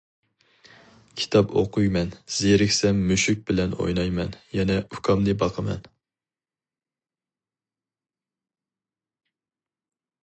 كىتاب 1.19 1.51
ئوقۇيمەن، 1.61 2.09
زېرىكسەم 2.37 3.03
مۈشۈك 3.11 3.43
بىلەن 3.51 3.75
ئوينايمەن، 3.85 4.33
يەنە 4.61 4.79
ئۇكامنى 4.95 5.37
باقىمەن. 5.43 5.85